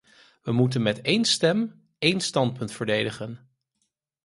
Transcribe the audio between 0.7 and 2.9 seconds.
met één stem één standpunt